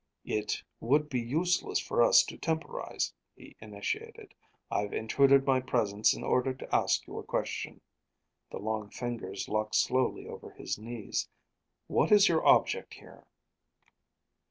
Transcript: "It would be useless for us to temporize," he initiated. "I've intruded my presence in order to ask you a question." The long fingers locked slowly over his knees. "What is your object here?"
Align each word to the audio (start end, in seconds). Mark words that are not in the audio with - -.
"It 0.25 0.63
would 0.79 1.09
be 1.09 1.21
useless 1.21 1.77
for 1.77 2.01
us 2.01 2.23
to 2.23 2.35
temporize," 2.35 3.13
he 3.35 3.55
initiated. 3.61 4.33
"I've 4.71 4.93
intruded 4.93 5.45
my 5.45 5.59
presence 5.59 6.15
in 6.15 6.23
order 6.23 6.55
to 6.55 6.75
ask 6.75 7.05
you 7.05 7.19
a 7.19 7.23
question." 7.23 7.81
The 8.49 8.57
long 8.57 8.89
fingers 8.89 9.47
locked 9.47 9.75
slowly 9.75 10.27
over 10.27 10.49
his 10.49 10.79
knees. 10.79 11.29
"What 11.85 12.11
is 12.11 12.27
your 12.27 12.43
object 12.43 12.95
here?" 12.95 13.27